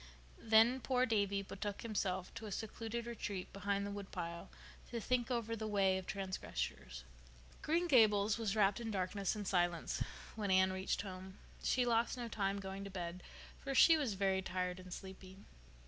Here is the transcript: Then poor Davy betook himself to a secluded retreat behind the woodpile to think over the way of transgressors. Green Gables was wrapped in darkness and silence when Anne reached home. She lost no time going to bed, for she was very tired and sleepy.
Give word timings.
Then 0.39 0.79
poor 0.79 1.05
Davy 1.05 1.43
betook 1.43 1.83
himself 1.83 2.33
to 2.33 2.47
a 2.47 2.51
secluded 2.51 3.05
retreat 3.05 3.53
behind 3.53 3.85
the 3.85 3.91
woodpile 3.91 4.49
to 4.89 4.99
think 4.99 5.29
over 5.29 5.55
the 5.55 5.67
way 5.67 5.99
of 5.99 6.07
transgressors. 6.07 7.03
Green 7.61 7.87
Gables 7.87 8.39
was 8.39 8.55
wrapped 8.55 8.79
in 8.79 8.89
darkness 8.89 9.35
and 9.35 9.47
silence 9.47 10.01
when 10.35 10.49
Anne 10.49 10.73
reached 10.73 11.03
home. 11.03 11.37
She 11.61 11.85
lost 11.85 12.17
no 12.17 12.27
time 12.27 12.59
going 12.59 12.83
to 12.83 12.89
bed, 12.89 13.21
for 13.59 13.75
she 13.75 13.95
was 13.95 14.15
very 14.15 14.41
tired 14.41 14.79
and 14.79 14.91
sleepy. 14.91 15.37